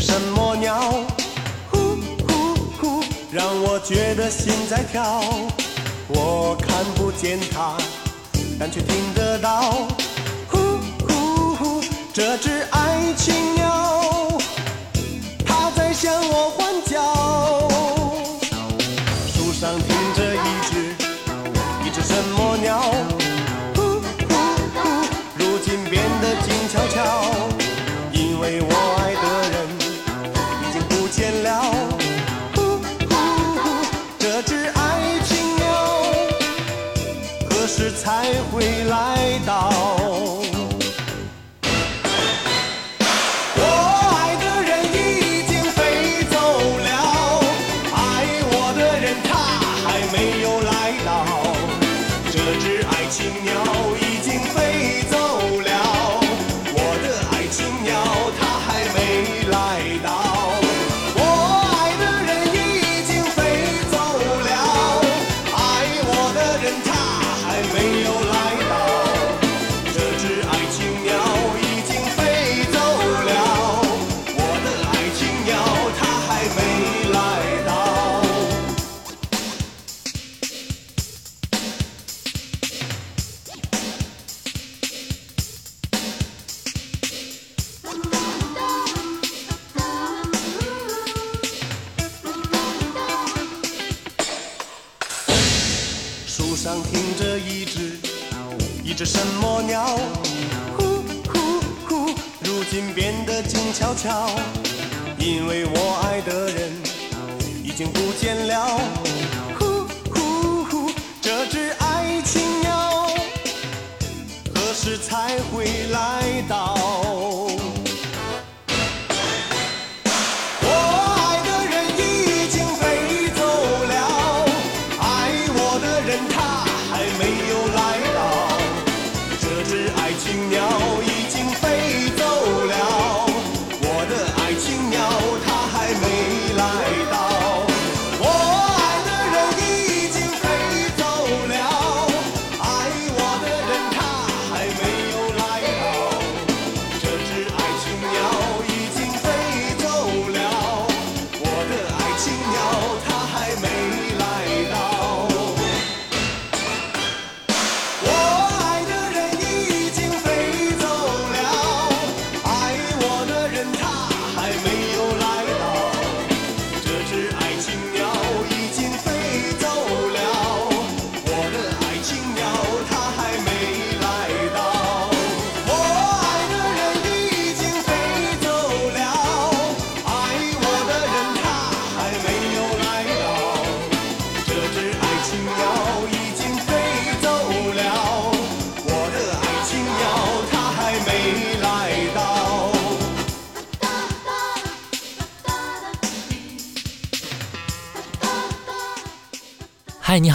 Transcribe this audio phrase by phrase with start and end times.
[0.00, 0.78] 是什么鸟？
[1.72, 1.96] 呼
[2.28, 5.20] 呼呼，让我觉得心在跳。
[6.06, 7.76] 我看不见它，
[8.60, 9.88] 但却听得到。
[10.48, 11.80] 呼呼呼，
[12.12, 13.97] 这只爱情鸟。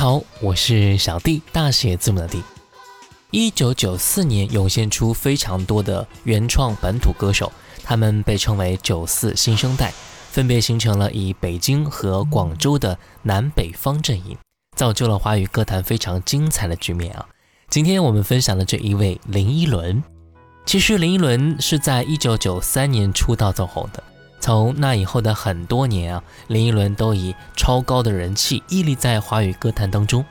[0.04, 2.44] 好，我是小弟，大写字母的弟。
[3.32, 7.50] 一九九四年涌现出非常多的原创本土歌手，
[7.86, 9.94] 他们被称为“九四新生代”，
[10.30, 14.38] 分别形成了以北京和广州的南北方阵营，
[14.76, 17.26] 造就了华语歌坛非常精彩的局面啊！
[17.70, 20.04] 今天我们分享的这一位林依轮，
[20.66, 24.04] 其实林依轮是在一九九三年出道走红的，
[24.44, 30.26] 从那以后的很多年啊，林依轮都以超高的人气屹立在华语歌坛当中。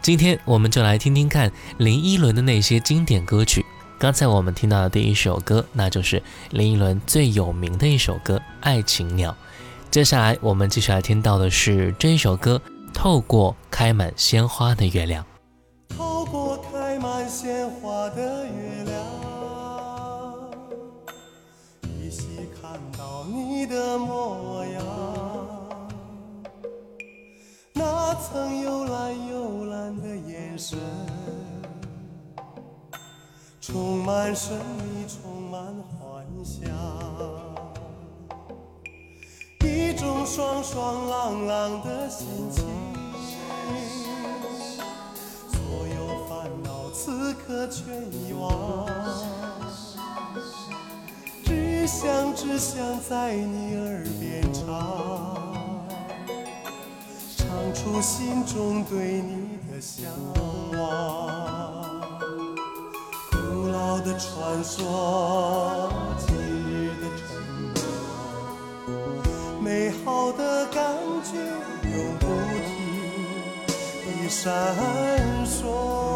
[0.00, 3.66] 今天我们就来听听看林依轮的那些经典歌曲。
[3.98, 9.32] 刚才我们听到的第一首歌，那就是林依轮最有名的一首歌《爱情鸟》。
[9.90, 12.62] 接下来我们继续来听到的是这一首歌
[12.94, 15.24] 《透过开满鲜花的月亮》。
[15.96, 18.35] 透过开满鲜花的
[28.18, 30.78] 曾幽蓝幽蓝的眼神，
[33.60, 35.62] 充满神秘，充满
[35.98, 36.70] 幻想。
[39.60, 42.64] 一种爽爽朗朗的心情。
[45.52, 48.86] 所有烦恼此刻全遗忘，
[51.44, 55.45] 只想只想在你耳边，唱
[57.76, 60.10] 出心中对你的向
[60.72, 62.00] 往。
[63.30, 65.92] 古老的传说，
[66.26, 67.26] 今日的承
[67.74, 71.36] 诺，美好的感觉
[71.90, 72.24] 永不
[72.64, 72.66] 停
[74.06, 74.42] 地闪
[75.44, 76.15] 烁。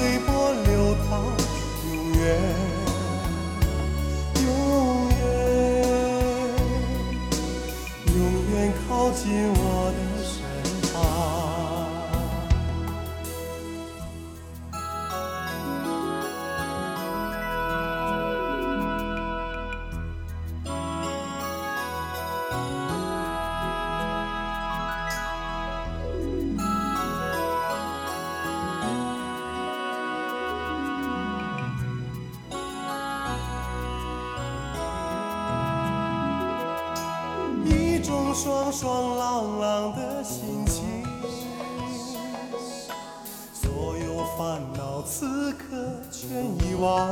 [0.00, 1.22] 随波流淌，
[1.92, 2.59] 永远，
[39.40, 41.02] 朗朗的心情，
[43.54, 45.64] 所有烦恼此刻
[46.10, 47.08] 全遗忘，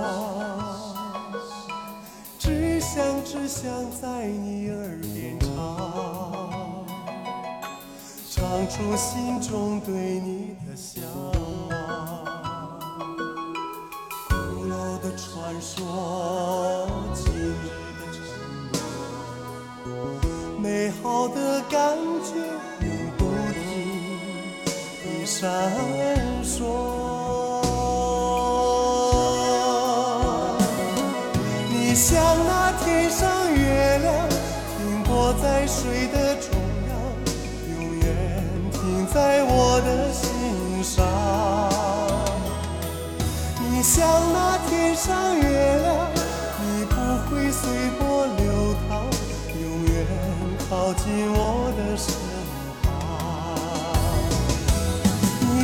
[2.39, 6.85] 只想只想在你耳边唱，
[8.31, 10.38] 唱出心中对你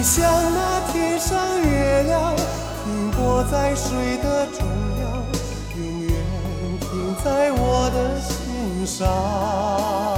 [0.05, 2.37] 像那天上月亮，
[2.85, 4.61] 停泊在水的中
[5.01, 5.25] 央，
[5.79, 6.13] 永远
[6.79, 10.14] 停在我的心上。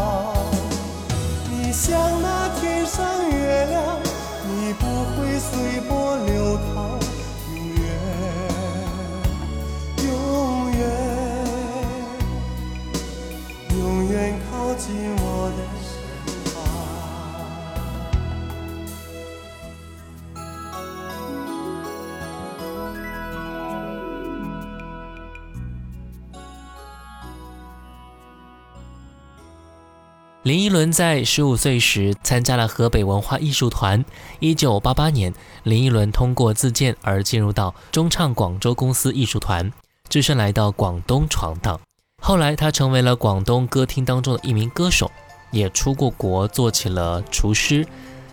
[30.47, 34.05] 林依轮在十五岁时参加了河北文化艺术团。
[34.39, 35.35] 一九八八年，
[35.65, 39.73] 林依轮通过自荐而进入到中唱广州公司艺术团，
[40.09, 41.81] 只身来到广东闯荡。
[42.23, 45.11] 后来，他成为了广东歌厅当中的一名歌手，
[45.51, 47.85] 也出过国，做起了厨师。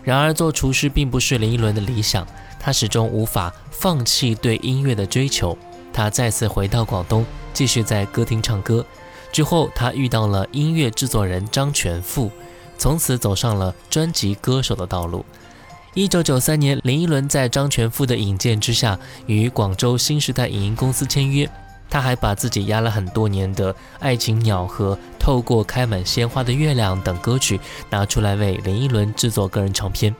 [0.04, 2.24] 然而，做厨师并不是林依轮的理想，
[2.60, 5.58] 他始终无法放弃对音乐的追求。
[5.92, 8.86] 他再次回到广东，继续在歌厅唱歌。
[9.34, 12.30] 之后，他遇到了音乐制作人张全富，
[12.78, 15.26] 从此走上了专辑歌手的道路。
[15.92, 21.50] 一九九三年，林依轮在张全富的引荐之下，与广州新时代影音公司签约。
[21.90, 27.58] 他还把自己压了很多年的《爱情鸟》和《透过开满鲜花的月亮》等歌曲
[27.90, 30.14] 拿出来为林依轮制作个人唱片。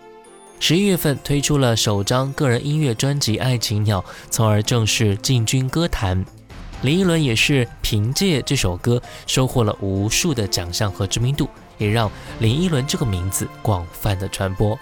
[0.58, 6.24] 十一月份推出了首张个人音乐专辑《爱情鸟》，从而正式进军歌坛。
[6.84, 11.48] 林依轮也是凭借这首歌收获了无数的奖项和知名度，
[11.78, 12.10] 也让
[12.40, 14.78] 林依轮这个名字广泛的传播。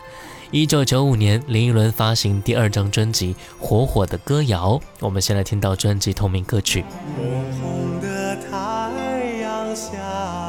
[0.50, 6.84] 一九九五年，林依轮发行第二张专辑《火火的歌谣》，我们先来听到专辑同名歌曲。
[7.16, 7.24] 红
[7.60, 9.92] 红的太阳下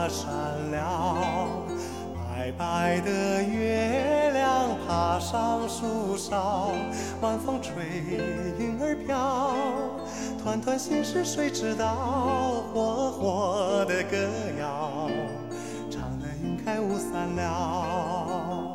[0.09, 0.33] 山
[0.71, 1.47] 了，
[2.15, 6.71] 白白的月亮爬上树梢，
[7.21, 7.71] 晚风吹，
[8.57, 9.55] 云儿飘，
[10.43, 12.65] 团团心事谁知道？
[12.73, 14.17] 火火的歌
[14.59, 15.09] 谣，
[15.89, 18.73] 唱得云开雾散了。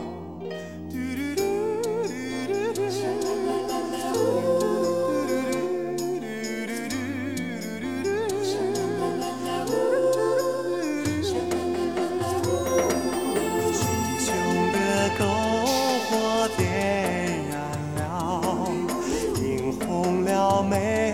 [19.87, 21.08] 红了眉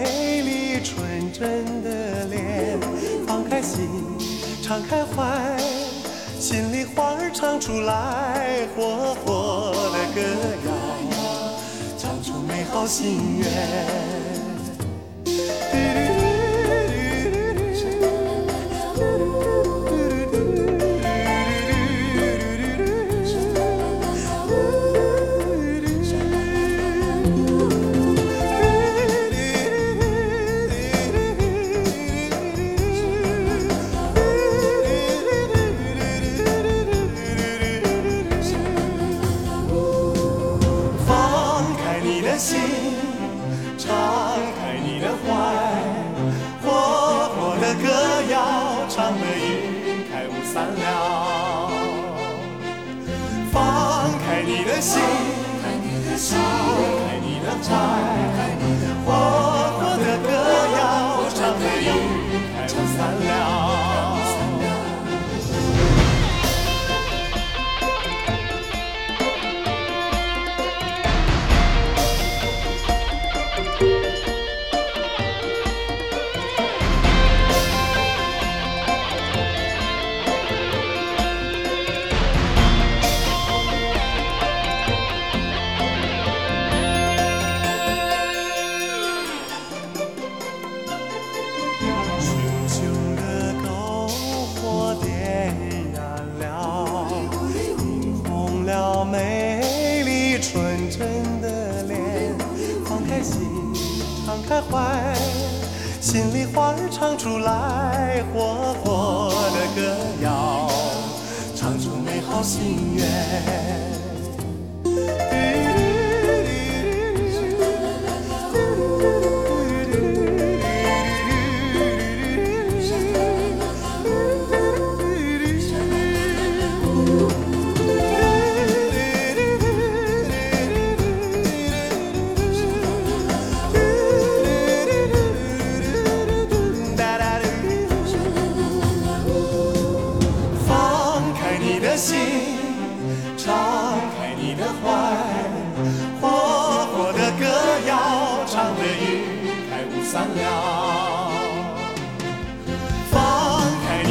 [4.64, 5.58] 敞开怀，
[6.40, 10.22] 心里话儿唱出来，火火的歌
[10.64, 10.72] 谣，
[11.98, 14.33] 唱出美好心愿。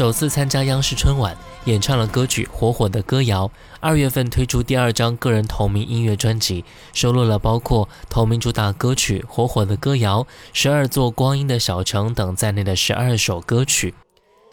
[0.00, 3.46] 首次参加央视春晚，演唱了歌曲《火火的歌谣》。
[3.80, 6.64] 二月份推出第二张个人同名音乐专辑，
[6.94, 10.20] 收录了包括同名主打歌曲《火火的歌谣》、
[10.54, 13.92] 《十二座光阴的小城》等在内的十二首歌曲。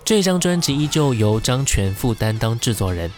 [0.04, 3.10] 这张专辑依旧由张全富担当制作人。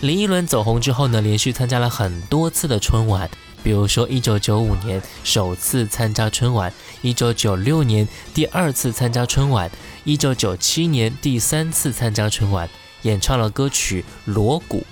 [0.00, 3.30] 林依轮走红之后呢，连续参加了很多次的春晚，
[3.62, 6.72] 比如说1995年首次参加春晚
[7.04, 9.70] ，1996年第二次参加春晚
[10.04, 12.68] ，1997年第三次参加春晚，
[13.02, 14.84] 演唱了歌曲《锣鼓》。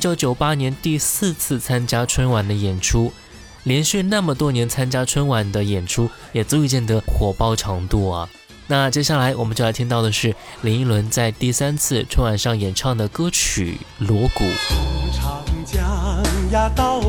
[0.00, 3.12] 1998年第四次参加春晚的演出，
[3.64, 8.28] 连续那么多年参加春晚的演出，也足以见得火爆程度啊。
[8.68, 13.76] 那接下来我们就来听到的是林依轮在第三次春晚上演唱的歌曲
[14.06, 14.44] 《锣鼓》。
[15.12, 15.82] 长江
[16.52, 17.00] 呀到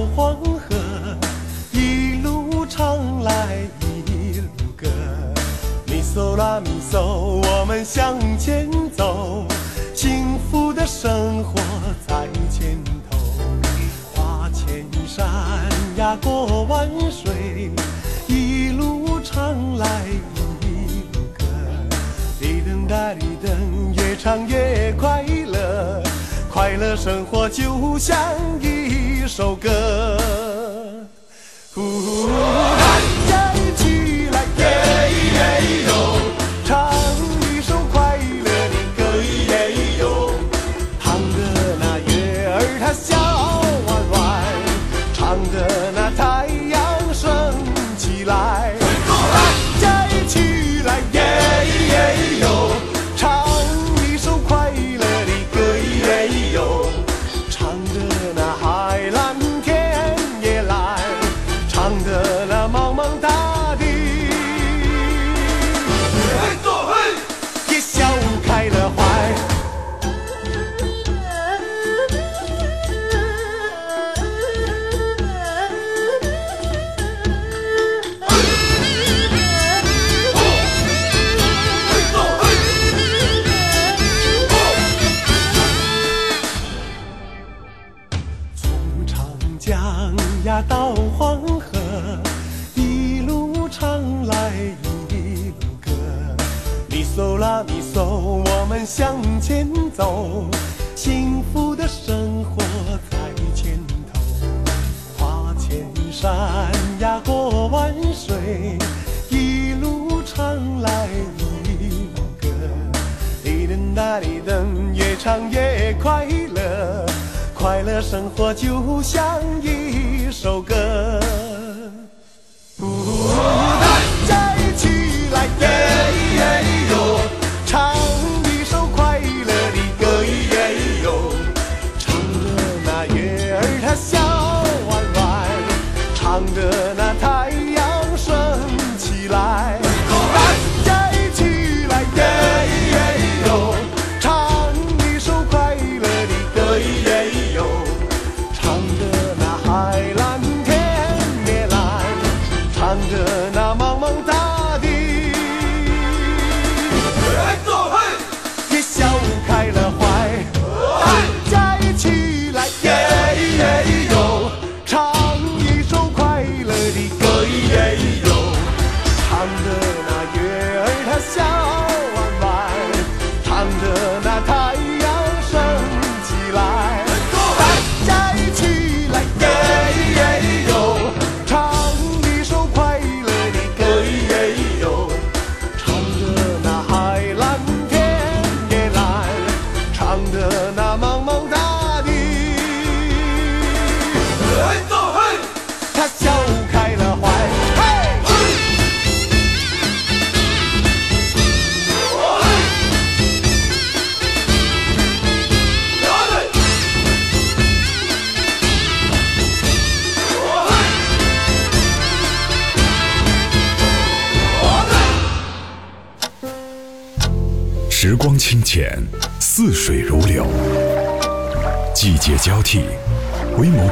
[6.13, 9.47] 嗦啦咪嗦，我们向前走，
[9.95, 11.59] 幸福的生活
[12.07, 12.77] 在前
[13.09, 13.17] 头。
[14.13, 15.25] 跨千山
[15.97, 17.71] 呀过万水，
[18.27, 20.03] 一路唱来
[20.61, 21.45] 一路歌。
[22.39, 26.03] 哩噔哒哩噔，越唱越快乐，
[26.51, 28.15] 快乐生活就像
[28.61, 30.15] 一首歌。
[31.73, 31.81] 呼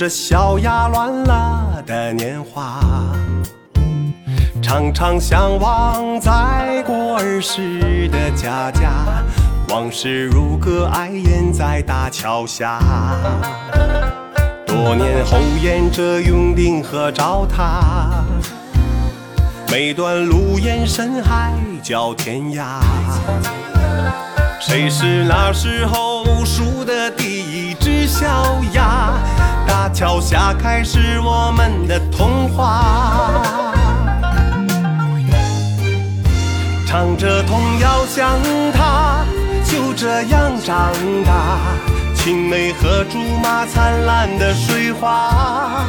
[0.00, 2.80] 着小鸭乱了的年华，
[4.62, 8.92] 常常向往在过儿时的家家，
[9.68, 12.80] 往事如歌爱咽在大桥下。
[14.66, 18.24] 多年后沿着永定河找他，
[19.70, 22.80] 每段路沿深海角天涯。
[24.58, 27.39] 谁是那时候数的第
[28.10, 28.26] 小
[28.72, 29.12] 鸭？
[29.68, 33.40] 大桥下开始我们的童话。
[36.88, 38.36] 唱着童谣像
[38.74, 39.24] 他，
[39.64, 40.90] 就这样长
[41.24, 41.58] 大。
[42.16, 45.84] 青梅和竹马灿烂的水花，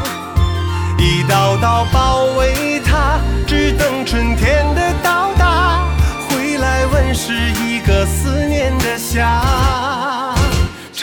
[0.99, 5.83] 一道道包围它，只等春天的到达。
[6.29, 9.41] 回来问是一个思念的夏，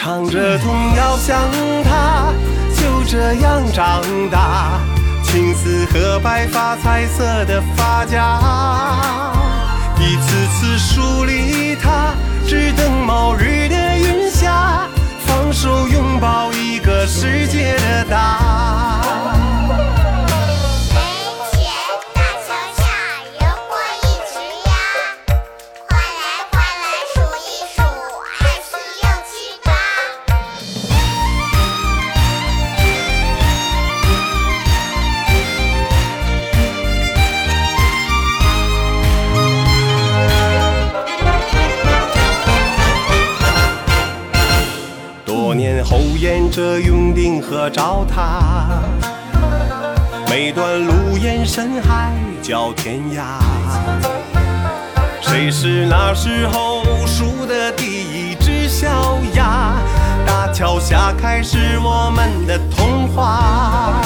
[0.01, 1.37] 唱着童谣想
[1.83, 2.31] 他，
[2.73, 4.79] 就这样长大。
[5.21, 8.39] 青丝和白发，彩色的发夹。
[9.97, 12.13] 一次次梳理它，
[12.47, 14.87] 只等某日的云霞，
[15.27, 19.08] 放手拥抱一个世界的大。
[46.59, 48.67] 着永定河找他，
[50.29, 53.39] 每段路沿深海角天涯。
[55.21, 58.89] 谁是那时候数的第一只小
[59.35, 59.75] 鸭？
[60.27, 64.03] 大桥下开始我们的童话。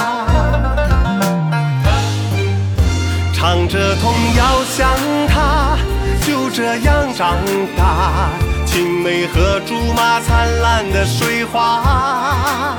[3.33, 4.87] 唱着童谣想
[5.27, 5.75] 他，
[6.21, 7.35] 就这样长
[7.75, 8.29] 大。
[8.73, 12.75] 青梅和竹马灿烂的水花，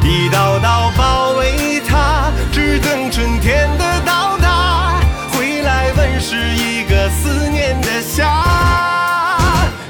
[0.00, 4.94] 一道道包围他，只等春天的到达。
[5.32, 8.30] 回来问是一个思念的夏，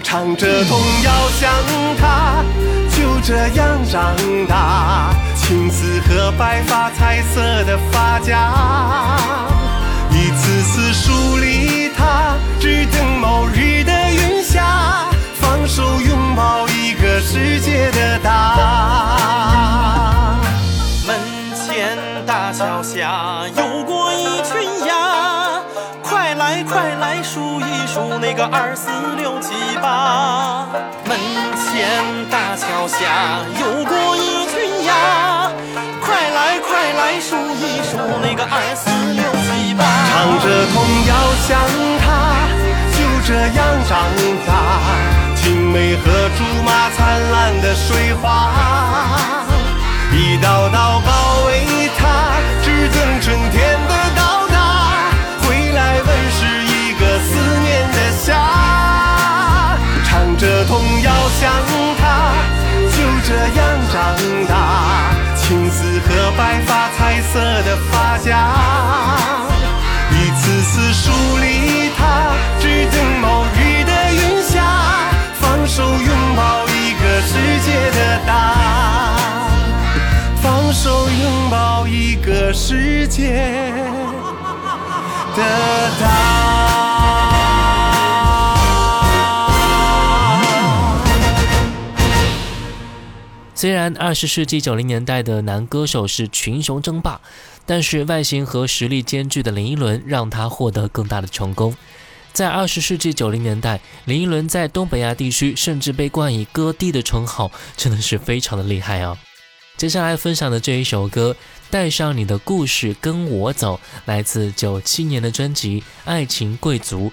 [0.02, 1.52] 唱着童谣想
[2.00, 2.42] 他，
[2.88, 4.16] 就这样长
[4.48, 5.10] 大。
[5.36, 8.50] 青丝和白发，彩色的发夹。
[10.10, 14.93] 一次次梳理他，只等某日的云下，
[15.56, 18.26] 放手拥抱一个世界的大。
[21.06, 21.16] 门
[21.54, 25.62] 前大桥下游过一群鸭，
[26.02, 30.66] 快来快来数一数那个二四六七八。
[31.06, 31.16] 门
[31.70, 35.52] 前大桥下游过一群鸭，
[36.04, 39.84] 快来快来数一数那个二四六七八。
[40.10, 41.14] 唱着童谣
[41.46, 41.54] 像
[42.02, 42.42] 他，
[42.90, 43.94] 就这样长
[44.48, 45.13] 大。
[45.44, 46.04] 青梅和
[46.38, 48.48] 竹马灿烂的水花，
[50.10, 52.08] 一道道包围它，
[52.62, 54.56] 只等春天的到达。
[55.42, 58.32] 回来问是一个思念的夏，
[60.06, 61.52] 唱着童谣像
[62.00, 62.32] 他，
[62.88, 62.96] 就
[63.28, 63.94] 这样长
[64.48, 65.12] 大。
[65.36, 68.48] 青丝和白发，彩色的发夹。
[70.10, 71.44] 一次次梳理
[75.76, 77.34] 手拥抱一个世
[77.64, 79.16] 界的大，
[80.40, 83.32] 放手拥抱一个世界
[85.34, 85.42] 的
[86.00, 86.06] 大。
[93.56, 97.20] 虽然二十世纪九零年代的男歌手是群雄争霸，
[97.66, 101.74] 但是外形和实力兼具的林依轮让他获得更大的成功。
[102.34, 109.16] 在二十世纪九零年代，林依轮在东北亚地区甚至被冠以“歌帝”的称号，真的是非常的厉害啊！
[109.76, 111.36] 接下来分享的这一首歌
[111.70, 117.06] 《带上你的故事跟我走》，来自九七年的专辑《爱情贵族》。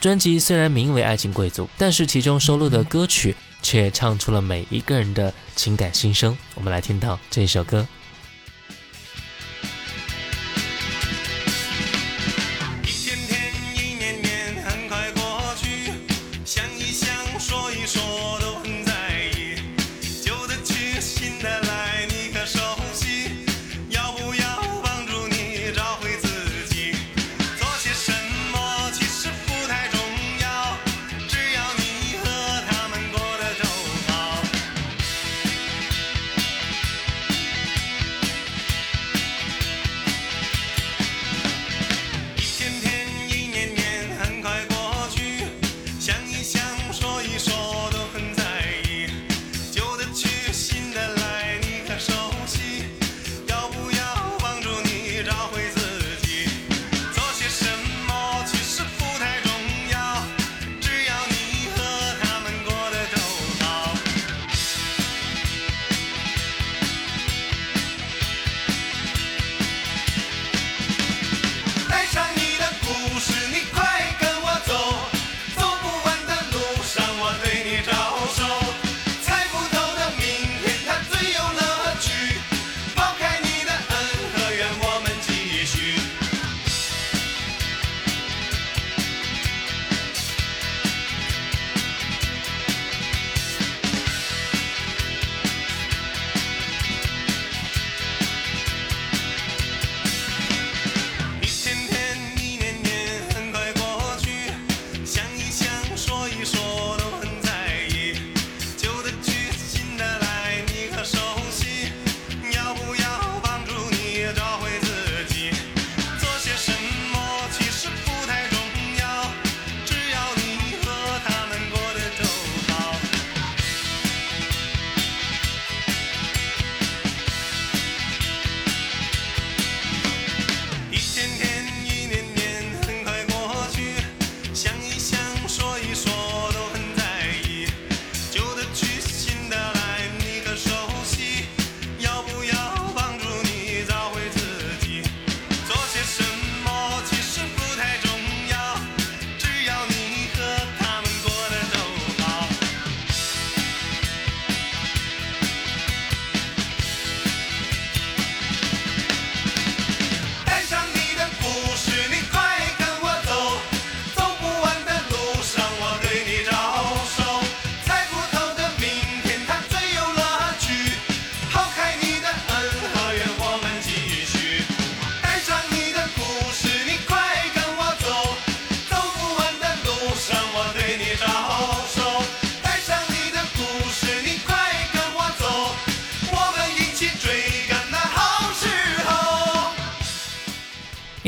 [0.00, 6.38] 专辑虽然名为《爱情贵族》，但是其中收录的歌曲却唱出了每一个人的情感心声。
[6.54, 7.84] 我们来听到这首歌。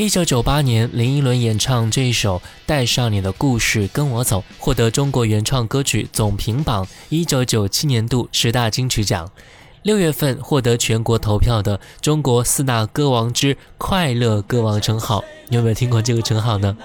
[0.04, 9.30] 一九九八年，林依轮演唱这一首《带上你的故事跟我走》，获得中国原创歌曲总评榜一九九七年度十大金曲奖。
[9.82, 15.24] 六月份获得全国投票的中国四大歌王之快乐歌王称号。
[15.48, 16.76] 你有没有听过这个称号呢？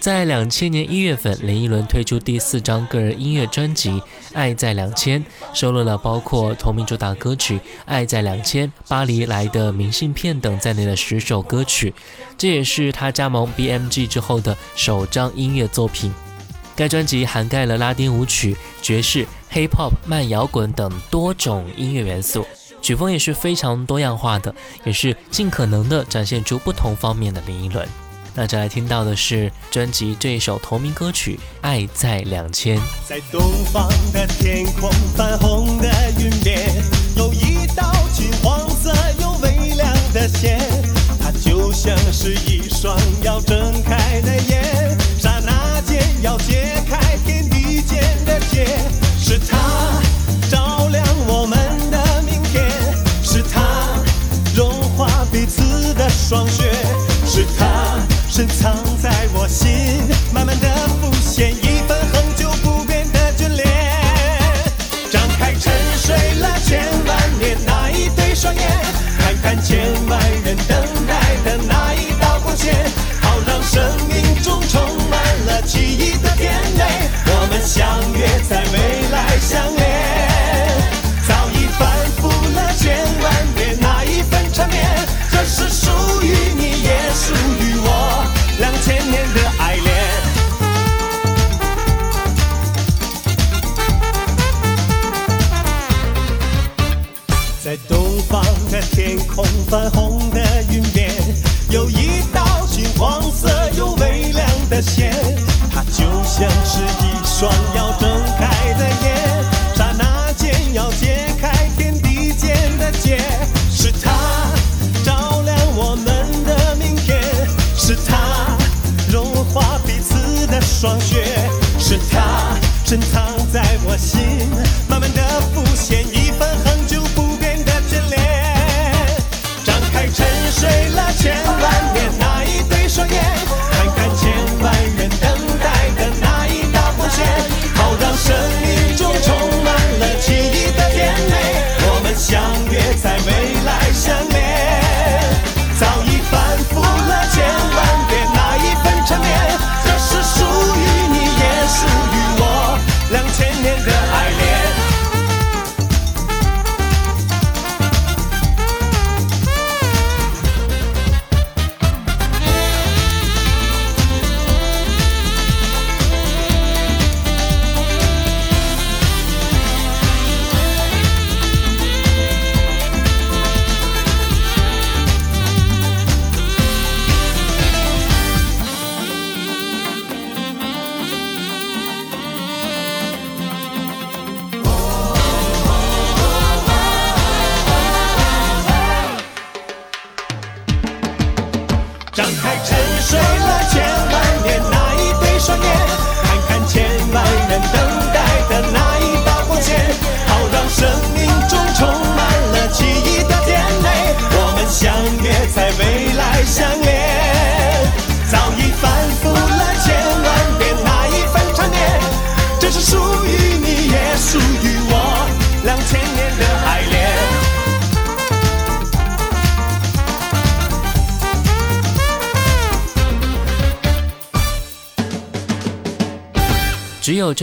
[0.00, 3.90] 在两千年一月份，林依轮推出第四张个人音乐专辑
[4.32, 11.92] 《爱在两千》，收录了包括同名主打歌曲《爱在两千》、《巴黎来的明信片》等在内的十首歌曲。
[12.38, 16.10] 这也是他加盟 BMG 之后的首张音乐作品。
[16.74, 22.46] 该专辑涵盖了拉丁舞曲、爵士、Hip Hop、慢摇滚等多种音乐元素，
[22.80, 27.86] 曲风也是非常多样化的，也是尽可能的展现出不同方面的林依轮。
[28.34, 32.78] 那再来听到的是专辑这一首同名歌曲《爱在两千》。
[33.08, 33.40] 在东
[33.72, 35.88] 方的天空，泛红的
[36.18, 36.70] 云边，
[37.16, 40.60] 有一道金黄色又微亮的线，
[41.20, 48.64] 它就像是一双要睁开的眼，刹那间要解开天地间的结，
[49.18, 50.00] 是它
[50.48, 51.58] 照亮我们
[51.90, 52.64] 的明天，
[53.24, 53.60] 是它
[54.54, 56.46] 融化彼此的霜，
[59.50, 59.68] 心，
[60.32, 60.68] 慢慢的
[61.00, 63.66] 浮现一份恒久不变的眷恋。
[65.10, 68.62] 张开沉睡了千万年那一对双眼，
[69.18, 72.72] 看看千万人等待的那一道光线，
[73.20, 76.84] 好让生命中充满了奇异的甜美。
[77.26, 79.29] 我们相约在未来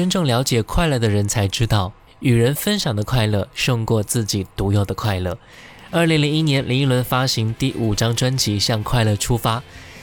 [0.08, 1.92] 真正了解快乐的人才知道，
[2.22, 5.38] 与人分享的快乐胜过自己独有的快乐。
[5.92, 9.60] 二零零一年，林依轮发行第五张专辑《向快乐出发》。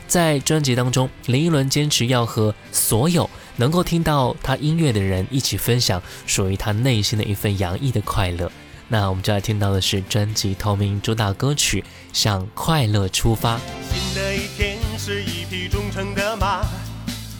[0.07, 8.53] 在专辑当中，林依轮坚持要和所有能够听到他音乐的人一起分享属于他内心的一份洋溢的快乐。
[8.89, 11.81] 那我们就来听到的是专辑同名主打歌曲
[12.13, 13.57] 《向快乐出发》。
[13.91, 16.61] 新的一天是一匹忠诚的马，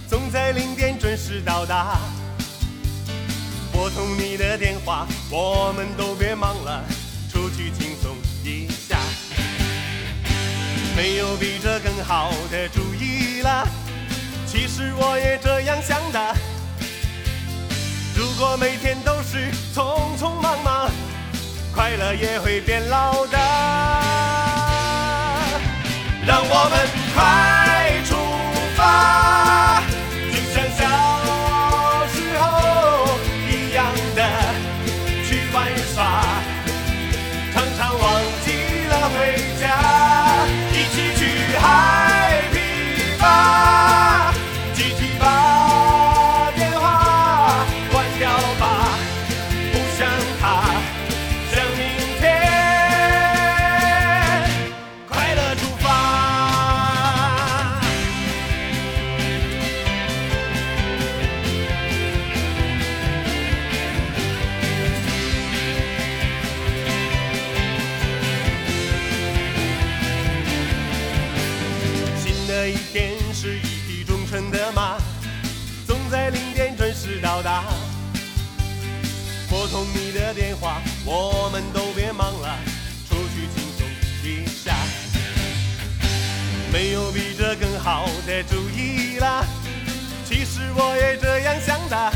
[0.09, 2.01] 总在零点准时到达。
[3.75, 6.85] 拨通你的电话，我们都别忙了，
[7.31, 8.97] 出去轻松一下。
[10.97, 13.67] 没有比这更好的主意了，
[14.47, 16.37] 其实我也这样想的。
[18.17, 20.89] 如果每天都是匆匆忙忙，
[21.75, 23.37] 快乐也会变老的。
[26.25, 27.64] 让我们快
[81.07, 82.59] 我们都别忙了，
[83.09, 83.87] 出去轻松
[84.23, 84.75] 一下。
[86.73, 89.45] 没有比这更好的主意啦，
[90.25, 92.13] 其实我也这样想的。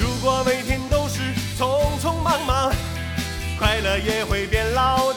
[0.00, 1.20] 如果每天都是
[1.58, 2.72] 匆匆忙忙，
[3.58, 5.11] 快乐也会变老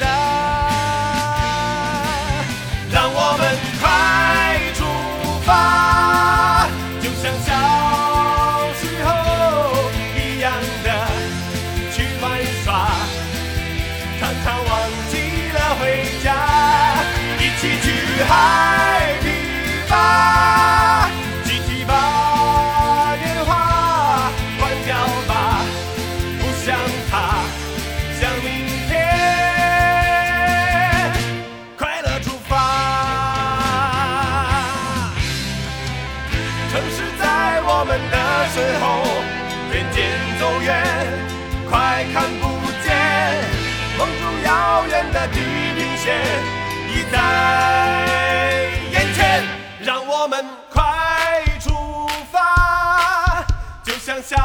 [54.06, 54.38] 像小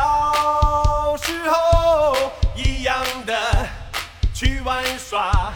[1.22, 2.16] 时候
[2.56, 2.96] 一样
[3.26, 3.36] 的
[4.32, 5.52] 去玩耍。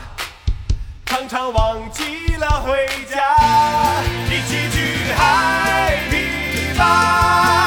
[1.06, 3.34] 常常忘记了回家，
[4.28, 7.63] 一起去 happy 吧，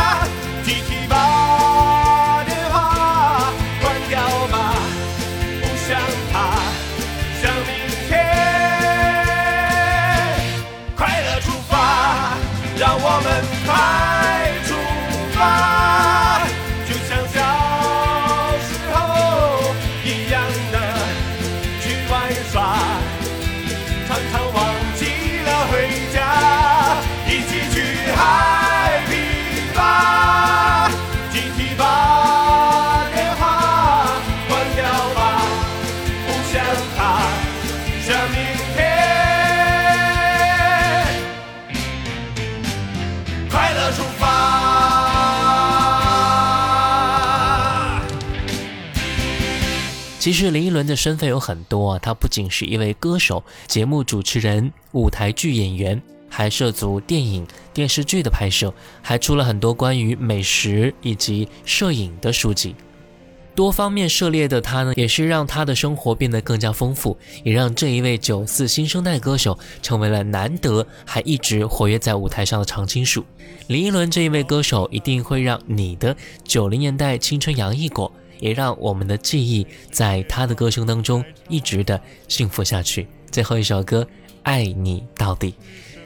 [50.28, 62.76] 其实林依轮的身份有很多啊，她不仅是一位歌手、节目主持人、舞台剧演员，还涉足电影、电视剧的拍摄，还出了很多关于美食以及摄影的书籍。
[63.56, 73.24] 多方面涉猎的她呢，也是让她的生活变得更加丰富，也让这一位九四新生代歌手成为了难得还一直活跃在舞台上的常青树。
[73.68, 76.14] 林依轮这一位歌手一定会让你的
[76.44, 78.12] 九零年代青春洋溢过。
[78.40, 83.08] 也让我们的记忆在他的歌声当中一直的幸福下去。
[83.32, 84.04] 最后一首歌
[84.44, 85.52] 《爱你到底》，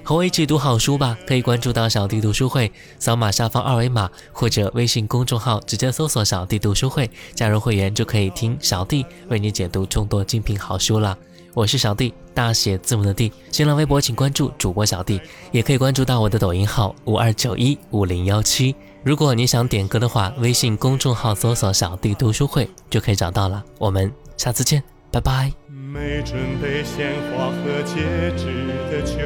[0.04, 1.18] 和我一起读好书吧。
[1.28, 11.18] 可以关注到小弟读书会，扫码下方二维码或者微信公众号直接搜索“小弟读书会”，加入会员就可以听小弟为你解读众多精品好书了。
[11.54, 13.32] 我是小弟，大写字母的弟。
[13.52, 15.20] 新浪微博请关注主播小弟，
[15.52, 18.74] 也可以关注到我的抖音号五二九一五零幺七。
[19.04, 23.64] 如果你想点歌的话，微信公众号搜索“小弟读书会”就可以找到了。
[23.80, 25.52] 我们下次见，拜拜。
[25.68, 27.96] 没准备鲜花和戒
[28.38, 29.18] 指的求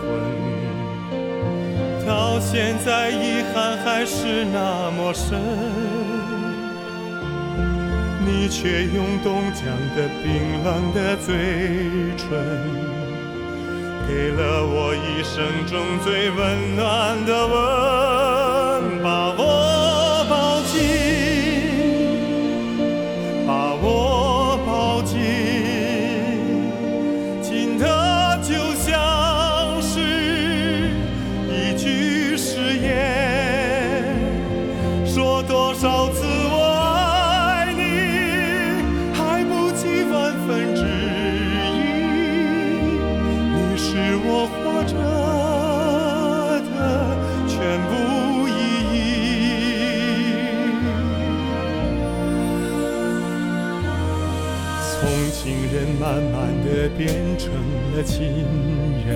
[0.00, 0.08] 婚，
[2.06, 5.38] 到现在遗憾还是那么深。
[8.26, 11.34] 你却用冻僵的冰冷的嘴
[12.16, 12.30] 唇，
[14.08, 17.54] 给了我一生中最温暖的吻，
[19.04, 19.63] 把
[56.88, 57.08] 变
[57.38, 57.52] 成
[57.94, 58.44] 了亲
[59.06, 59.08] 人，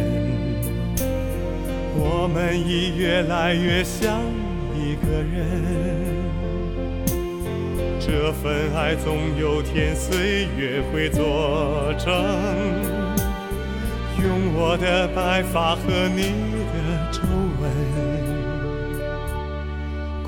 [1.94, 4.20] 我们已越来越像
[4.74, 5.36] 一个人。
[8.00, 12.08] 这份爱总有天岁月会作证，
[14.22, 16.22] 用我的白发和你
[16.72, 16.74] 的
[17.12, 17.20] 皱
[17.60, 17.70] 纹。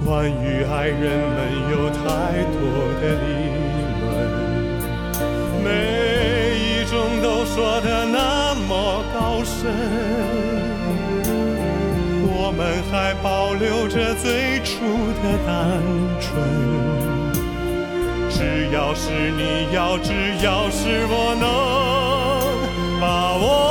[0.04, 1.36] 关于爱人们
[1.70, 2.00] 有太
[2.52, 2.60] 多
[3.00, 3.24] 的理
[4.00, 4.08] 论，
[5.62, 5.68] 每
[7.22, 9.70] 都说的那么高深，
[12.32, 14.72] 我们还保留着最初
[15.22, 15.80] 的单
[16.20, 16.28] 纯。
[18.30, 19.42] 只要是你
[19.74, 20.12] 要，只
[20.42, 21.44] 要是我能
[23.00, 23.69] 把我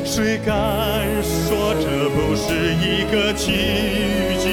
[0.05, 0.55] 谁敢
[1.23, 3.53] 说这不是一个奇
[4.39, 4.44] 迹？